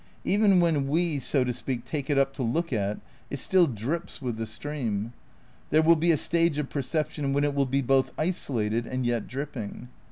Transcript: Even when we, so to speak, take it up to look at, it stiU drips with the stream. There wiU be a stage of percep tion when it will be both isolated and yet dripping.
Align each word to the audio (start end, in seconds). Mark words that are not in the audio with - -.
Even 0.25 0.59
when 0.59 0.87
we, 0.87 1.19
so 1.19 1.43
to 1.43 1.53
speak, 1.53 1.85
take 1.85 2.09
it 2.09 2.17
up 2.17 2.33
to 2.33 2.41
look 2.41 2.73
at, 2.73 2.97
it 3.29 3.35
stiU 3.37 3.75
drips 3.75 4.19
with 4.19 4.37
the 4.37 4.47
stream. 4.47 5.13
There 5.69 5.83
wiU 5.83 5.99
be 5.99 6.11
a 6.11 6.17
stage 6.17 6.57
of 6.57 6.69
percep 6.69 7.11
tion 7.11 7.33
when 7.33 7.43
it 7.43 7.53
will 7.53 7.67
be 7.67 7.83
both 7.83 8.11
isolated 8.17 8.87
and 8.87 9.05
yet 9.05 9.27
dripping. 9.27 9.89